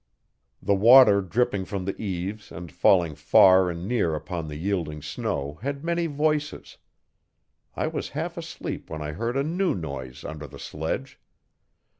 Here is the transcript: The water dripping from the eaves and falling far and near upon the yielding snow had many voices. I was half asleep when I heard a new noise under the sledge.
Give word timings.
The 0.63 0.73
water 0.73 1.21
dripping 1.21 1.65
from 1.65 1.85
the 1.85 1.95
eaves 2.01 2.51
and 2.51 2.71
falling 2.71 3.13
far 3.13 3.69
and 3.69 3.87
near 3.87 4.15
upon 4.15 4.47
the 4.47 4.55
yielding 4.55 5.03
snow 5.03 5.59
had 5.61 5.83
many 5.83 6.07
voices. 6.07 6.79
I 7.75 7.85
was 7.85 8.09
half 8.17 8.35
asleep 8.35 8.89
when 8.89 9.03
I 9.03 9.11
heard 9.11 9.37
a 9.37 9.43
new 9.43 9.75
noise 9.75 10.23
under 10.23 10.47
the 10.47 10.57
sledge. 10.57 11.19